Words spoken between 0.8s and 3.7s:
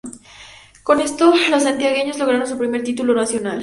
Con esto, los santiagueños lograron su primer título nacional.